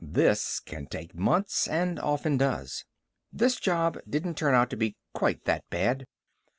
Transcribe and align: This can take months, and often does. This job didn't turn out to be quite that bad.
This 0.03 0.59
can 0.59 0.87
take 0.87 1.13
months, 1.13 1.67
and 1.67 1.99
often 1.99 2.35
does. 2.35 2.85
This 3.31 3.57
job 3.59 3.99
didn't 4.09 4.33
turn 4.35 4.55
out 4.55 4.71
to 4.71 4.75
be 4.75 4.97
quite 5.13 5.45
that 5.45 5.69
bad. 5.69 6.07